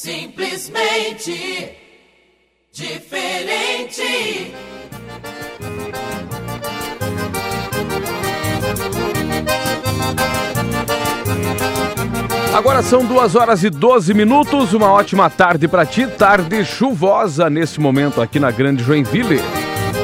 [0.00, 1.76] Simplesmente
[2.72, 4.54] diferente.
[12.54, 14.72] Agora são duas horas e 12 minutos.
[14.72, 19.40] Uma ótima tarde para ti, tarde chuvosa nesse momento aqui na Grande Joinville.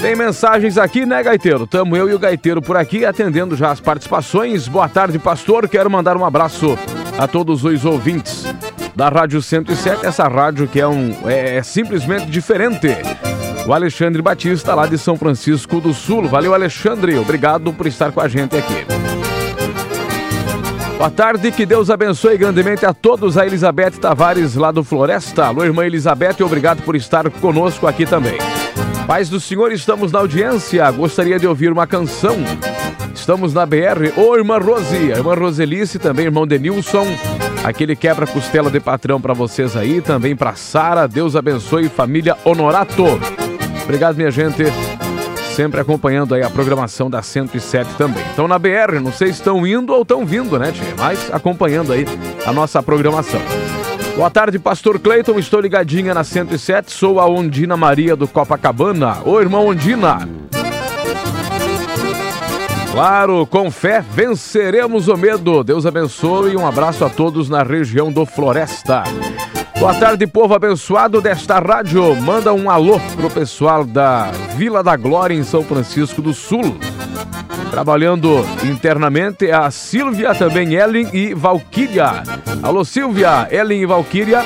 [0.00, 1.66] Tem mensagens aqui, né, Gaiteiro?
[1.66, 4.66] Tamo eu e o Gaiteiro por aqui atendendo já as participações.
[4.66, 5.68] Boa tarde, pastor.
[5.68, 6.78] Quero mandar um abraço
[7.18, 8.44] a todos os ouvintes
[8.96, 12.88] da Rádio 107, essa rádio que é um é, é simplesmente diferente
[13.66, 16.28] o Alexandre Batista, lá de São Francisco do Sul.
[16.28, 17.16] Valeu, Alexandre.
[17.18, 19.29] Obrigado por estar com a gente aqui.
[21.00, 23.38] Boa tarde, que Deus abençoe grandemente a todos.
[23.38, 25.46] A Elizabeth Tavares, lá do Floresta.
[25.46, 28.36] Alô, irmã Elizabeth, obrigado por estar conosco aqui também.
[29.06, 30.90] Paz do Senhor, estamos na audiência.
[30.90, 32.36] Gostaria de ouvir uma canção.
[33.14, 34.12] Estamos na BR.
[34.14, 37.06] Ô, irmã Rose, irmã Roselice, também irmão Denilson.
[37.64, 41.08] Aquele quebra-costela de patrão para vocês aí, também para Sara.
[41.08, 43.04] Deus abençoe, família Honorato.
[43.84, 44.64] Obrigado, minha gente.
[45.60, 48.24] Sempre acompanhando aí a programação da 107 também.
[48.30, 50.94] Estão na BR, não sei se estão indo ou estão vindo, né, tia?
[50.96, 52.06] Mas acompanhando aí
[52.46, 53.42] a nossa programação.
[54.16, 55.38] Boa tarde, Pastor Cleiton.
[55.38, 56.90] Estou ligadinha na 107.
[56.90, 59.18] Sou a Ondina Maria do Copacabana.
[59.22, 60.26] Ô, irmão Ondina.
[62.90, 65.62] Claro, com fé venceremos o medo.
[65.62, 69.04] Deus abençoe e um abraço a todos na região do Floresta.
[69.80, 72.14] Boa tarde, povo abençoado desta rádio.
[72.16, 76.76] Manda um alô pro pessoal da Vila da Glória, em São Francisco do Sul.
[77.70, 82.22] Trabalhando internamente é a Silvia, também Ellen e Valquíria.
[82.62, 84.44] Alô, Silvia, Ellen e Valquíria.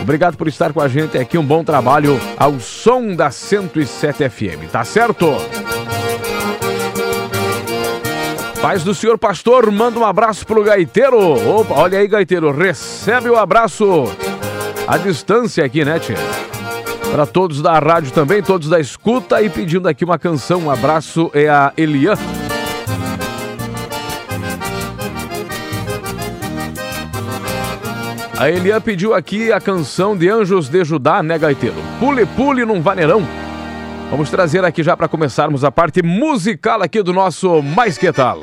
[0.00, 1.36] Obrigado por estar com a gente aqui.
[1.36, 5.26] Um bom trabalho ao som da 107 FM, tá certo?
[8.62, 11.18] Paz do senhor pastor, manda um abraço pro gaiteiro.
[11.58, 14.04] Opa, olha aí, gaiteiro, recebe o abraço
[14.88, 16.16] à distância aqui, né, tia?
[17.12, 20.62] Para todos da rádio também, todos da escuta e pedindo aqui uma canção.
[20.62, 22.14] Um abraço é a Elian.
[28.38, 31.76] A Elian pediu aqui a canção de Anjos de Judá, né, gaiteiro?
[32.00, 33.26] Pule, pule num vaneirão.
[34.10, 38.40] Vamos trazer aqui já para começarmos a parte musical aqui do nosso Mais Que Tal.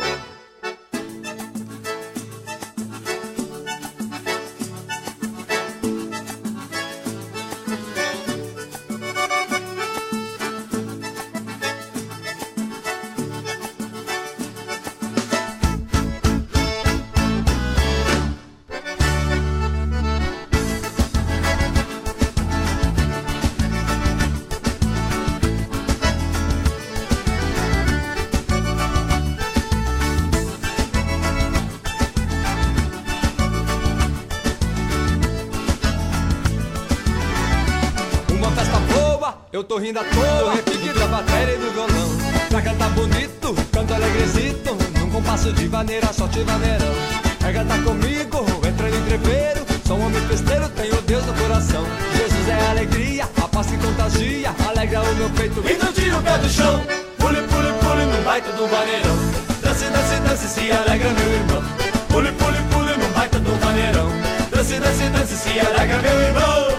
[38.45, 42.16] Uma festa boa, eu tô rindo à toa repique da bateria e do violão.
[42.47, 46.94] Pra cantar bonito, canto alegrecito Num compasso de vaneira, só te vaneirão
[47.39, 51.84] Quer cantar comigo, entra no entreveiro Sou um homem festeiro, tenho Deus no coração.
[52.16, 56.22] Jesus é alegria, a paz que contagia Alegra o meu peito e não tira o
[56.22, 56.81] pé do chão.
[57.17, 59.16] Pule, pule, pule no baita do vaneirão
[59.63, 61.63] Dance, dance, dance, se alegra meu irmão.
[62.09, 64.07] Pule, pule, pule no baita do vaneirão
[64.51, 66.75] Dance, dance, dance, se alegra meu irmão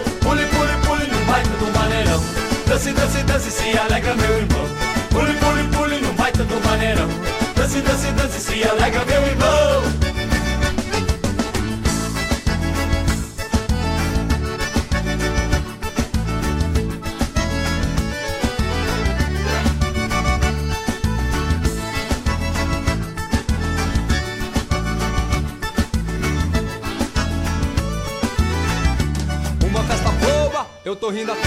[1.57, 2.21] do maneirão.
[2.67, 4.65] Dance, dance, dance, se alegra meu irmão.
[5.09, 7.07] Pule, pule, pule no baita do maneirão.
[7.55, 10.07] Dance, dance, dance, se alegra meu irmão.
[30.87, 31.46] Eu tô rindo toa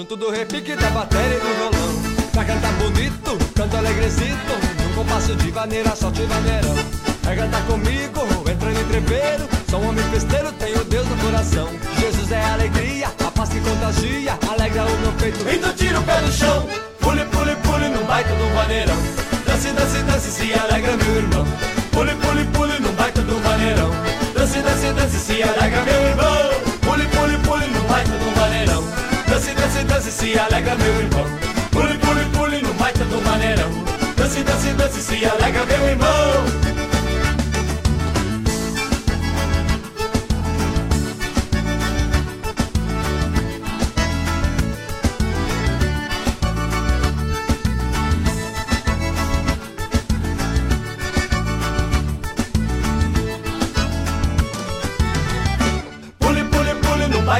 [0.00, 2.30] Junto do repique da bateria e do violão.
[2.32, 4.52] Pra cantar bonito, canto alegrecito
[4.82, 6.74] Num compasso de vaneira, só te vaneirão
[7.22, 8.20] Quer cantar comigo,
[8.50, 11.68] entra no entreveiro Sou um homem festeiro, tenho Deus no coração.
[11.98, 16.89] Jesus é alegria, a paz que contagia Alegra o meu peito, então pé do chão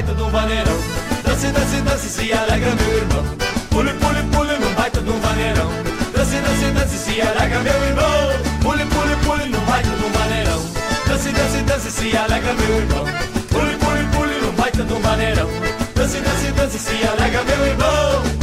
[0.00, 0.79] baita do vaneirão.
[1.25, 3.25] Dance, dance, dance, se alegra meu irmão.
[3.69, 5.69] Pule, pule, pule no baita do vaneirão.
[6.14, 8.29] Dance, dance, dance, se alegra meu irmão.
[8.62, 10.62] Pule, pule, pule no baita do vaneirão.
[11.06, 13.05] Dance, dance, dance, se alegra meu irmão.
[13.50, 15.49] Pule, pule, pule no baita do vaneirão.
[15.94, 18.39] Dance, dance, dance, se alegra meu irmão.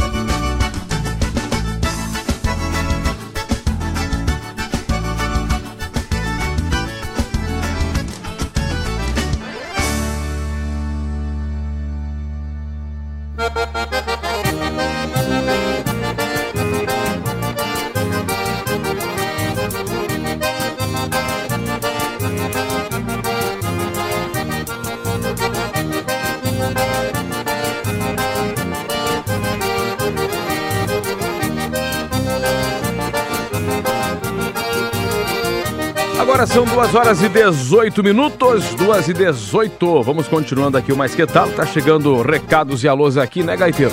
[36.90, 40.02] 2 horas e 18 minutos, 2 e 18.
[40.02, 41.48] Vamos continuando aqui o Mais Que Tal.
[41.50, 43.92] Tá chegando recados e alôs aqui, né, Gaiteiro?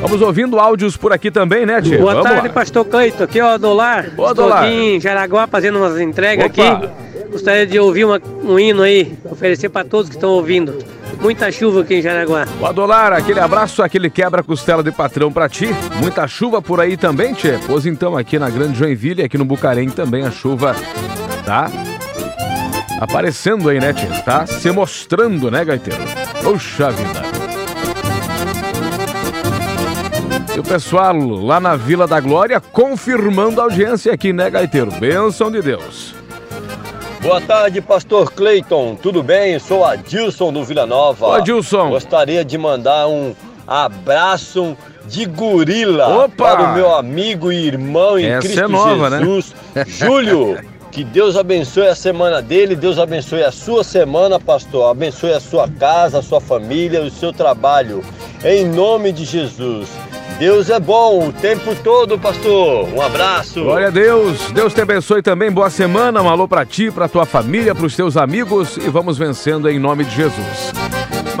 [0.00, 1.98] Vamos ouvindo áudios por aqui também, né, Tia?
[1.98, 2.54] Boa Vamos tarde, lá.
[2.54, 3.22] pastor Cleito.
[3.24, 4.10] Aqui, ó, Dolar.
[4.10, 4.64] Boa, Estou Dolar.
[4.64, 6.62] aqui em Jaraguá fazendo umas entregas Opa.
[6.72, 6.88] aqui.
[7.32, 10.78] Gostaria de ouvir uma- um hino aí, oferecer para todos que estão ouvindo.
[11.20, 12.46] Muita chuva aqui em Jaraguá.
[12.60, 15.68] O Adolar, aquele abraço, aquele quebra-costela de patrão pra ti.
[16.00, 17.58] Muita chuva por aí também, Tchê?
[17.66, 20.74] Pois então, aqui na Grande Joinville, aqui no Bucarém também a chuva
[21.44, 21.70] tá
[23.00, 24.06] aparecendo aí, né, Tchê?
[24.22, 26.00] Tá se mostrando, né, Gaiteiro?
[26.42, 27.22] Poxa vida.
[30.54, 34.90] E o pessoal lá na Vila da Glória confirmando a audiência aqui, né, Gaiteiro?
[34.92, 36.14] Bênção de Deus.
[37.20, 38.96] Boa tarde, pastor Cleiton.
[39.00, 39.58] Tudo bem?
[39.58, 41.26] Sou Adilson do Vila Nova.
[41.26, 41.90] Ô, Adilson.
[41.90, 43.34] Gostaria de mandar um
[43.66, 46.28] abraço de gorila Opa!
[46.36, 49.18] para o meu amigo e irmão em Essa Cristo é nova, né?
[49.20, 49.54] Jesus,
[49.86, 50.58] Júlio.
[50.92, 54.90] Que Deus abençoe a semana dele, Deus abençoe a sua semana, pastor.
[54.90, 58.04] Abençoe a sua casa, a sua família, o seu trabalho.
[58.44, 59.88] Em nome de Jesus.
[60.38, 62.86] Deus é bom o tempo todo, pastor.
[62.92, 63.62] Um abraço.
[63.62, 64.38] Glória a Deus.
[64.52, 65.50] Deus te abençoe também.
[65.50, 66.20] Boa semana.
[66.20, 70.04] Um alô pra ti, pra tua família, pros teus amigos e vamos vencendo em nome
[70.04, 70.72] de Jesus.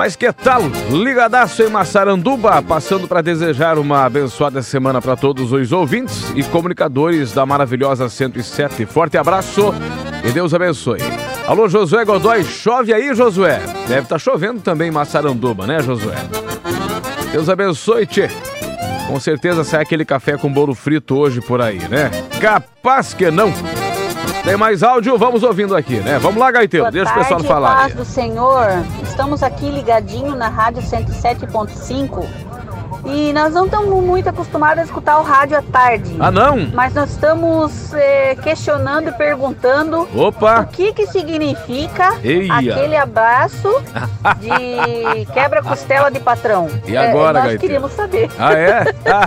[0.02, 0.62] Mas que tal?
[0.90, 7.32] Ligadaço em Massaranduba, passando para desejar uma abençoada semana para todos os ouvintes e comunicadores
[7.32, 8.84] da maravilhosa 107.
[8.84, 9.72] Forte abraço
[10.24, 10.98] e Deus abençoe.
[11.46, 13.62] Alô, Josué Godoy, chove aí, Josué?
[13.86, 16.16] Deve estar chovendo também em Massaranduba, né, Josué?
[17.30, 18.28] Deus abençoe, tchê.
[19.06, 22.10] Com certeza sai aquele café com bolo frito hoje por aí, né?
[22.40, 23.52] Capaz que não.
[24.44, 25.16] Tem mais áudio?
[25.16, 26.18] Vamos ouvindo aqui, né?
[26.18, 27.76] Vamos lá, Gaiteiro, Boa deixa o tarde, pessoal falar.
[27.76, 28.66] paz do Senhor.
[29.04, 32.26] Estamos aqui ligadinho na rádio 107.5
[33.04, 36.14] e nós não estamos muito acostumados a escutar o rádio à tarde.
[36.20, 36.68] Ah, não?
[36.72, 40.60] Mas nós estamos eh, questionando e perguntando Opa!
[40.60, 42.54] o que que significa Eia.
[42.54, 43.68] aquele abraço
[44.40, 46.68] de quebra-costela de patrão.
[46.86, 47.60] E agora, nós Gaiteiro?
[47.60, 48.30] queríamos saber.
[48.38, 48.84] Ah, é?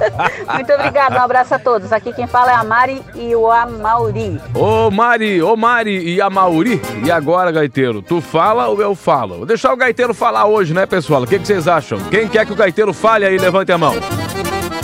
[0.53, 1.91] Muito obrigada, um abraço a todos.
[1.91, 4.39] Aqui quem fala é a Mari e o Amauri.
[4.53, 6.82] Ô Mari, ô Mari e a Mauri.
[7.03, 9.38] E agora, Gaiteiro, tu fala ou eu falo?
[9.38, 11.24] Vou deixar o Gaiteiro falar hoje, né, pessoal?
[11.24, 12.00] O que, que vocês acham?
[12.10, 13.93] Quem quer que o Gaiteiro fale aí, levante a mão.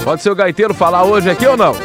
[0.03, 1.75] Pode ser o Gaiteiro falar hoje aqui ou não?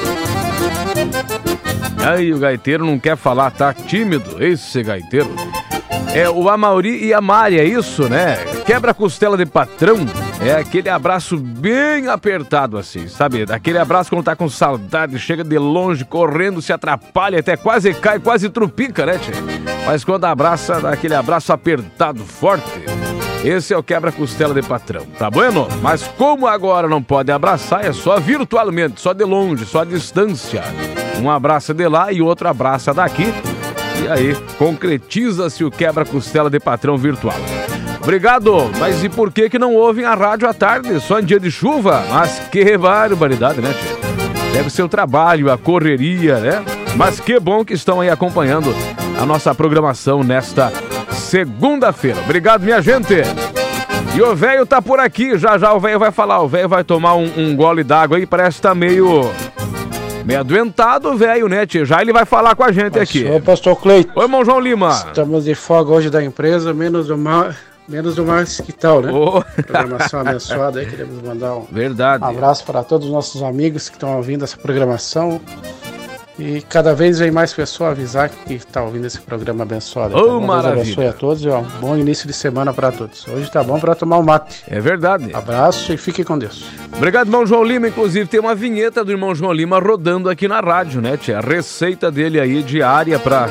[2.07, 4.43] Aí, o Gaiteiro não quer falar, tá tímido.
[4.43, 5.35] Esse Gaiteiro.
[6.15, 8.37] É o Amauri e a Mari, é isso, né?
[8.65, 9.97] Quebra costela de patrão.
[10.41, 13.45] É aquele abraço bem apertado assim, sabe?
[13.51, 18.19] Aquele abraço quando tá com saudade, chega de longe, correndo, se atrapalha, até quase cai,
[18.19, 19.33] quase trupica, né, tchê?
[19.85, 22.65] Mas quando abraça, dá aquele abraço apertado, forte.
[23.47, 25.69] Esse é o quebra-costela de patrão, tá bueno?
[25.81, 30.65] Mas como agora não pode abraçar, é só virtualmente, só de longe, só a distância.
[31.23, 33.33] Um abraça de lá e outro abraça daqui.
[34.03, 37.37] E aí, concretiza-se o quebra-costela de patrão virtual.
[38.03, 41.39] Obrigado, mas e por que que não ouvem a rádio à tarde, só em dia
[41.39, 42.05] de chuva?
[42.11, 44.53] Mas que barbaridade, né, tia?
[44.55, 46.65] Deve ser o trabalho, a correria, né?
[46.97, 48.75] Mas que bom que estão aí acompanhando
[49.23, 50.73] a nossa programação nesta
[51.27, 52.21] segunda-feira.
[52.21, 53.15] Obrigado, minha gente!
[54.15, 56.83] E o velho tá por aqui, já já o velho vai falar, o velho vai
[56.83, 59.31] tomar um, um gole d'água aí, parece que tá meio
[60.25, 61.85] Meio adoentado, velho, né, tia?
[61.85, 63.25] Já ele vai falar com a gente aqui.
[63.31, 64.11] Ô, pastor Cleiton.
[64.17, 64.91] Oi, irmão João Lima.
[64.91, 67.57] Estamos de folga hoje da empresa, menos do mar,
[67.89, 69.13] menos do mais que tal, né?
[69.13, 72.25] Ô, Programação abençoada aí, queremos mandar um verdade.
[72.25, 75.41] abraço para todos os nossos amigos que estão ouvindo essa programação.
[76.39, 80.15] E cada vez vem mais pessoas avisar que está ouvindo esse programa abençoado.
[80.15, 80.83] Ô, Então, Deus maravilha.
[80.83, 83.27] abençoe a todos e ó, um bom início de semana para todos.
[83.27, 84.63] Hoje tá bom para tomar um mate.
[84.69, 85.31] É verdade.
[85.35, 86.67] Abraço e fique com Deus.
[86.95, 87.89] Obrigado, irmão João Lima.
[87.89, 91.39] Inclusive, tem uma vinheta do irmão João Lima rodando aqui na rádio, né, tia?
[91.39, 93.49] A receita dele aí diária pra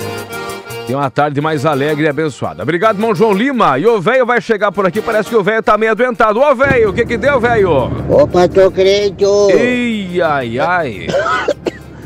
[0.85, 2.61] ter uma tarde mais alegre e abençoada.
[2.61, 3.79] Obrigado, irmão João Lima.
[3.79, 6.39] E o velho vai chegar por aqui, parece que o velho tá meio adoentado.
[6.39, 7.89] Ô, velho, o que que deu, velho?
[8.07, 9.49] Ô, pastor Creito!
[9.49, 11.07] Ih, ai, ai.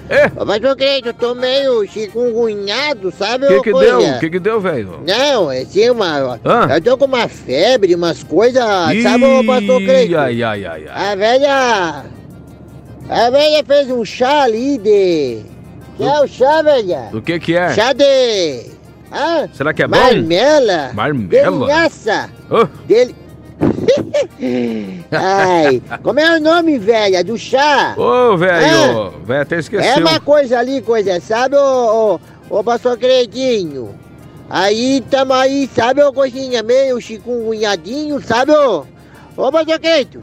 [0.10, 3.46] É, Ô, pastor Creito, eu tô meio chikungunhado, sabe?
[3.46, 4.00] o que que deu?
[4.00, 5.02] O que que deu, velho?
[5.08, 6.40] Não, é assim, uma...
[6.44, 6.68] Hã?
[6.76, 8.64] Eu tô com uma febre, umas coisas,
[9.04, 10.18] sabe, ô, pastor Ih, Creito?
[10.18, 11.12] ai, ai, ai, ai.
[11.12, 12.06] A velha...
[13.08, 15.42] A velha fez um chá ali de...
[15.98, 17.10] Que é o chá, velha?
[17.12, 17.74] Do que que é?
[17.74, 18.66] Chá de...
[19.12, 19.98] Ah, Será que é bom?
[19.98, 20.92] marmela.
[20.94, 21.68] Marmela?
[21.68, 22.30] Delhaça.
[22.50, 23.16] Ô, Dele...
[25.12, 27.94] Ai, como é o nome, velha, do chá?
[27.98, 29.98] Ô, velho, velho até É esqueceu.
[30.00, 33.94] uma coisa ali, coisa, sabe, ô, ô, ô pastor Cretinho?
[34.50, 38.86] Aí tamo aí, sabe, ô coisinha, meio chikungunhadinho, sabe, ô?
[39.38, 40.22] Ô pastor Creito,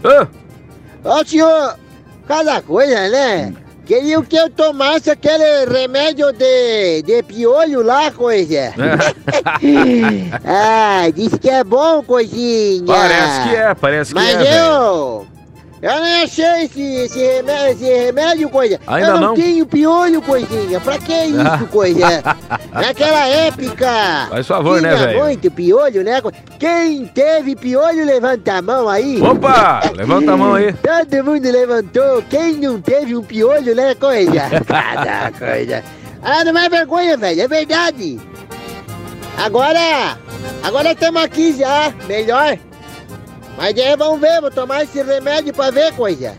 [1.04, 1.78] Ô, ô senhor,
[2.26, 3.52] cada coisa, né?
[3.86, 8.74] Queria que eu tomasse aquele remédio de, de piolho lá, coisa.
[10.44, 12.84] ah, disse que é bom, coisinha.
[12.84, 14.54] parece que é, parece que Mas é, velho.
[14.56, 15.35] eu.
[15.82, 18.80] Eu não achei esse, esse, remédio, esse remédio, coisa.
[18.86, 19.34] Ainda eu não, não?
[19.34, 20.80] tenho piolho, coisinha.
[20.80, 22.22] Pra que isso, coisa?
[22.72, 24.26] Naquela época.
[24.30, 25.24] Faz favor, né, velho?
[25.24, 26.22] muito piolho, né?
[26.58, 29.20] Quem teve piolho, levanta a mão aí.
[29.20, 30.72] Opa, levanta a mão aí.
[30.72, 32.22] Todo mundo levantou.
[32.30, 34.32] Quem não teve um piolho, né, coisa?
[34.66, 35.84] Cada coisa.
[36.22, 37.42] Ah, não é vergonha, velho.
[37.42, 38.18] É verdade.
[39.36, 40.18] Agora,
[40.62, 41.92] agora estamos aqui já.
[42.08, 42.58] Melhor.
[43.56, 46.34] Mas aí vamos ver, vou tomar esse remédio pra ver, coisa.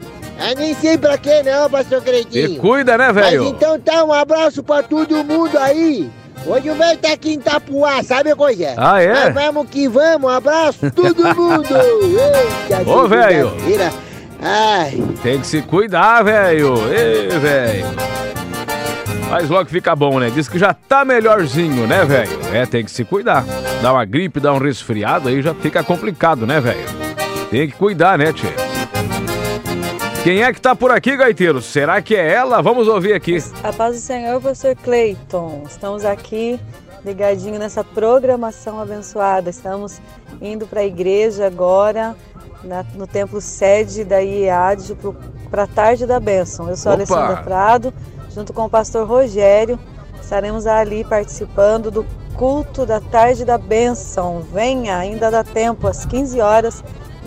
[0.49, 2.59] Eu nem sei pra quê, não, pastor Se Cretinho.
[2.61, 3.45] cuida, né, Mas velho?
[3.45, 6.09] então tá, um abraço pra todo mundo aí.
[6.45, 8.73] Hoje o velho tá aqui em Itapuá, sabe, coisa?
[8.77, 9.31] Ah, é?
[9.31, 11.67] Mas vamos que vamos, um abraço todo mundo.
[11.75, 13.51] Eita, Ô, velho.
[14.39, 16.75] Ai, Tem que se cuidar, velho.
[16.93, 17.85] Ê, velho.
[19.31, 20.29] Mas logo fica bom, né?
[20.29, 22.39] Diz que já tá melhorzinho, né, velho?
[22.53, 23.43] É, tem que se cuidar.
[23.81, 27.06] Dá uma gripe, dá um resfriado, aí já fica complicado, né, velho?
[27.49, 28.51] Tem que cuidar, né, tia?
[30.23, 31.61] Quem é que tá por aqui, gaiteiro?
[31.61, 32.61] Será que é ela?
[32.61, 33.37] Vamos ouvir aqui.
[33.63, 35.63] A paz do Senhor, pastor Cleiton.
[35.67, 36.59] Estamos aqui
[37.05, 39.49] ligadinho nessa programação abençoada.
[39.49, 40.01] Estamos
[40.41, 42.13] indo para a igreja agora,
[42.63, 44.97] na- no templo sede da IEAD,
[45.49, 46.67] para a tarde da bênção.
[46.69, 46.95] Eu sou a!
[46.95, 47.93] Alessandra Prado,
[48.35, 49.79] junto com o pastor Rogério.
[50.21, 54.41] Estaremos ali participando do culto da tarde da bênção.
[54.53, 56.83] Venha, ainda dá tempo, às 15 horas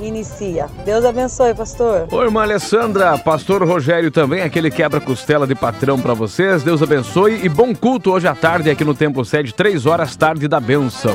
[0.07, 0.66] inicia.
[0.85, 2.09] Deus abençoe, pastor.
[2.11, 6.62] Ô, irmã Alessandra, pastor Rogério também, aquele quebra-costela de patrão pra vocês.
[6.62, 10.49] Deus abençoe e bom culto hoje à tarde aqui no Templo Sede, 3 horas tarde
[10.49, 11.14] da benção.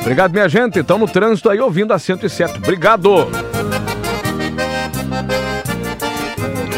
[0.00, 0.80] Obrigado, minha gente.
[0.80, 2.58] Estão no trânsito aí ouvindo a 107.
[2.58, 3.28] Obrigado.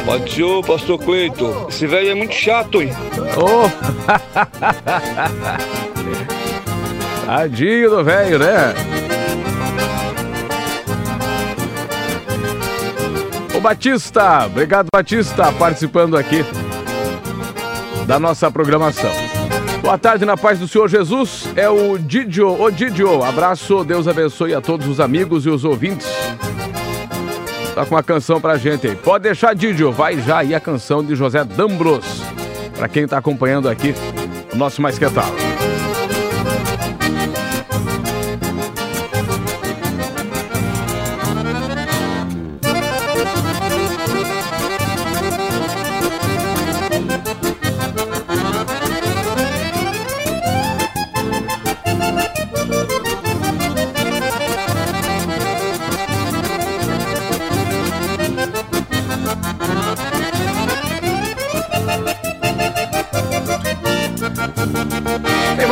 [0.05, 1.67] Pode ser, ô, pastor Cleito.
[1.69, 2.93] Esse velho é muito chato, hein?
[3.37, 3.65] Ô.
[7.25, 8.94] Tadinho do velho, né?
[13.65, 16.45] Batista, obrigado Batista, participando aqui
[18.07, 19.11] da nossa programação.
[19.81, 24.55] Boa tarde na paz do Senhor Jesus, é o Didio, ô Didio, abraço, Deus abençoe
[24.55, 26.07] a todos os amigos e os ouvintes.
[27.75, 28.97] Tá com uma canção pra gente aí.
[28.97, 32.05] Pode deixar, Didio, vai já aí a canção de José Dambros,
[32.77, 33.95] pra quem tá acompanhando aqui
[34.53, 35.07] o nosso Mais Que.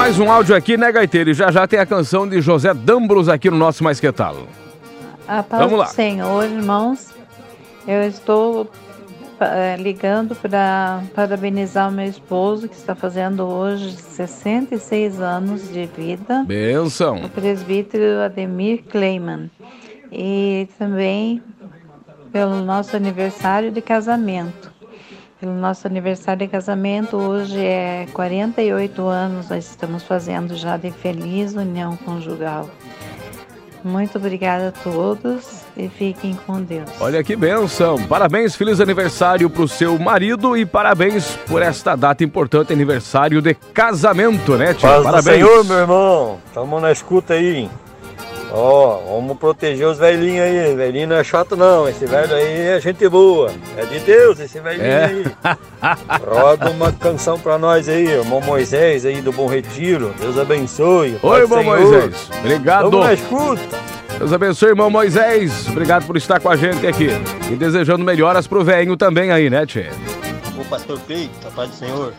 [0.03, 1.31] Mais um áudio aqui, né, Gaiteiro?
[1.31, 4.49] E já já tem a canção de José Dambros aqui no nosso Mais Que Tal.
[5.29, 5.85] A paz Vamos lá.
[5.85, 7.15] do Senhor, irmãos.
[7.87, 8.69] Eu estou
[9.39, 16.43] eh, ligando para parabenizar o meu esposo, que está fazendo hoje 66 anos de vida,
[16.49, 17.25] Benção.
[17.25, 19.49] o presbítero Ademir Kleiman.
[20.11, 21.41] E também
[22.33, 24.72] pelo nosso aniversário de casamento.
[25.43, 27.17] Pelo nosso aniversário de casamento.
[27.17, 32.71] Hoje é 48 anos, nós estamos fazendo já de feliz união conjugal.
[33.83, 36.89] Muito obrigada a todos e fiquem com Deus.
[37.01, 38.01] Olha que benção.
[38.07, 43.53] Parabéns, feliz aniversário para o seu marido e parabéns por esta data importante, aniversário de
[43.75, 44.89] casamento, né, tio?
[44.89, 45.25] Paz parabéns.
[45.25, 46.39] do Senhor, meu irmão.
[46.55, 47.69] Tamo na escuta aí.
[48.55, 50.75] Ó, vamos proteger os velhinhos aí.
[50.75, 51.89] Velhinho não é chato não.
[51.89, 53.51] Esse velho aí é gente boa.
[53.77, 55.05] É de Deus esse velhinho É.
[55.07, 55.25] aí.
[56.27, 60.15] Roda uma canção pra nós aí, irmão Moisés aí do Bom Retiro.
[60.21, 61.19] Deus abençoe.
[61.23, 61.79] Oi, irmão Senhor.
[61.81, 62.31] Moisés.
[62.41, 62.91] Obrigado.
[62.91, 63.79] Tamo na escuta.
[64.19, 65.67] Deus abençoe, irmão Moisés.
[65.69, 67.09] Obrigado por estar com a gente aqui.
[67.51, 69.87] E desejando melhoras pro velhinho também aí, né, tchê?
[70.61, 72.13] Ô pastor Cleito, a paz do Senhor.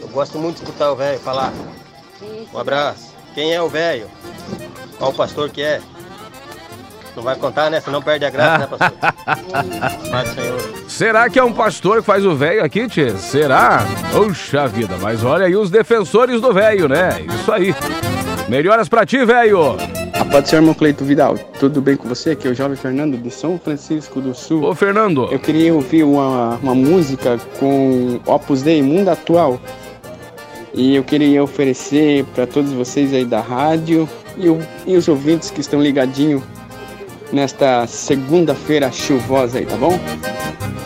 [0.00, 1.52] Eu gosto muito de escutar o velho falar.
[2.54, 3.12] Um abraço.
[3.34, 4.06] Quem é o velho?
[4.98, 5.80] Qual o pastor que é?
[7.14, 7.80] Não vai contar, né?
[7.80, 8.98] Senão perde a graça, né, pastor?
[10.10, 10.60] Paz do Senhor.
[10.88, 13.10] Será que é um pastor que faz o velho aqui, tchê?
[13.10, 13.84] Será?
[14.12, 17.24] Puxa vida, mas olha aí os defensores do velho, né?
[17.34, 17.74] Isso aí.
[18.48, 19.76] Melhoras pra ti, velho.
[20.14, 21.36] A paz do Senhor, irmão Cleito Vidal.
[21.58, 22.30] Tudo bem com você?
[22.30, 24.64] Aqui é o jovem Fernando de São Francisco do Sul.
[24.64, 25.28] Ô, Fernando.
[25.30, 29.60] Eu queria ouvir uma, uma música com Opus Dei, Mundo Atual.
[30.74, 35.50] E eu queria oferecer para todos vocês aí da rádio e, o- e os ouvintes
[35.50, 36.42] que estão ligadinhos
[37.32, 39.98] nesta segunda-feira chuvosa aí, tá bom?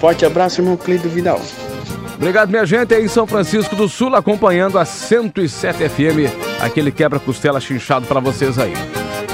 [0.00, 1.40] Forte abraço, irmão Cleito Vidal.
[2.16, 7.60] Obrigado, minha gente, aí em São Francisco do Sul, acompanhando a 107 FM, aquele quebra-costela
[7.60, 8.72] chinchado pra vocês aí.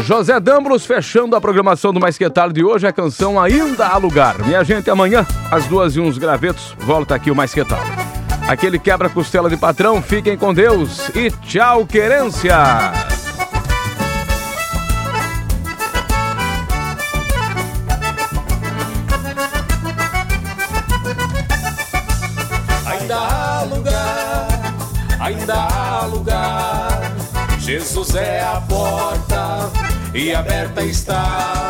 [0.02, 3.96] José Dambros fechando a programação do Mais Que Tarde de hoje, a canção Ainda há
[3.98, 4.38] Lugar.
[4.46, 8.07] Minha gente, amanhã, às duas e uns gravetos, volta aqui o Mais Que Tarde.
[8.48, 12.56] Aquele quebra-costela de patrão, fiquem com Deus e tchau, querência!
[22.86, 24.48] Ainda há lugar,
[25.20, 27.12] ainda há lugar.
[27.58, 29.70] Jesus é a porta
[30.14, 31.68] e aberta está.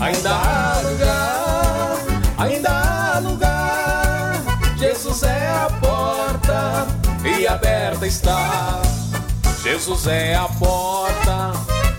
[0.00, 1.11] Ainda há lugar,
[7.52, 8.80] aberta está.
[9.62, 11.52] Jesus é a porta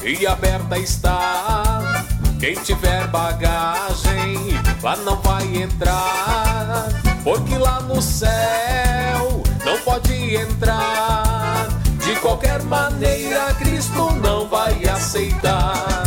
[0.04, 2.04] e aberta está.
[2.40, 4.36] Quem tiver bagagem
[4.82, 6.90] lá não vai entrar,
[7.24, 11.68] porque lá no céu não pode entrar.
[12.04, 16.04] De qualquer maneira, Cristo não vai aceitar.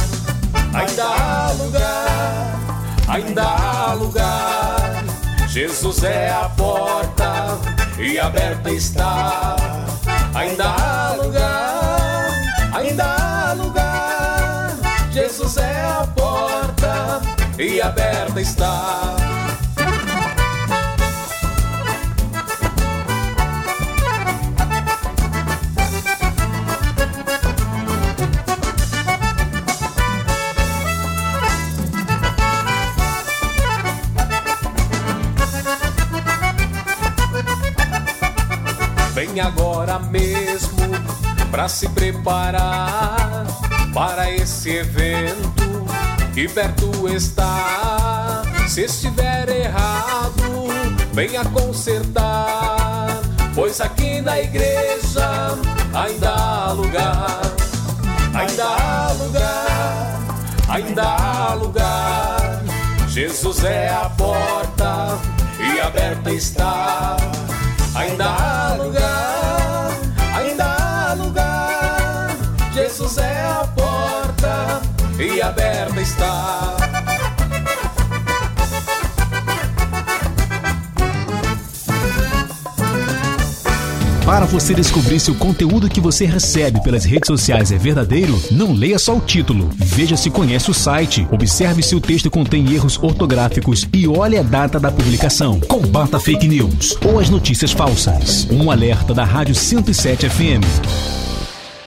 [0.75, 2.61] Ainda há lugar,
[3.09, 5.05] ainda há lugar.
[5.49, 9.57] Jesus é a porta e aberta está.
[10.35, 12.31] Ainda há lugar,
[12.75, 14.77] ainda há lugar.
[15.11, 17.23] Jesus é a porta
[17.59, 19.17] e aberta está.
[39.41, 40.77] Agora mesmo
[41.51, 43.47] para se preparar
[43.93, 45.87] para esse evento
[46.35, 48.43] que perto está.
[48.69, 50.67] Se estiver errado,
[51.13, 53.21] venha consertar,
[53.55, 55.57] pois aqui na igreja
[55.95, 57.41] ainda há lugar,
[58.35, 60.21] ainda há lugar,
[60.69, 62.63] ainda há lugar.
[63.09, 65.19] Jesus é a porta
[65.59, 67.17] e aberta está.
[67.95, 68.36] Ainda há
[76.07, 76.77] está.
[84.25, 88.73] Para você descobrir se o conteúdo que você recebe pelas redes sociais é verdadeiro, não
[88.73, 89.71] leia só o título.
[89.77, 94.43] Veja se conhece o site, observe se o texto contém erros ortográficos e olhe a
[94.43, 95.61] data da publicação.
[95.61, 98.49] Combata fake news ou as notícias falsas.
[98.51, 101.26] Um alerta da Rádio 107 FM.